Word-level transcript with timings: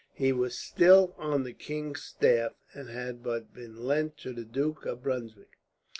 He 0.15 0.31
was 0.31 0.57
still 0.57 1.13
on 1.19 1.43
the 1.43 1.53
king's 1.53 2.01
staff, 2.01 2.53
and 2.73 2.89
had 2.89 3.21
but 3.21 3.53
been 3.53 3.83
lent 3.85 4.17
to 4.17 4.33
the 4.33 4.43
Duke 4.45 4.83
of 4.87 5.03
Brunswick. 5.03 5.59